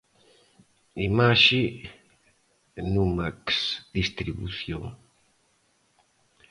[1.07, 1.61] Imaxe:
[2.93, 3.45] Numax
[3.95, 4.83] Distribución.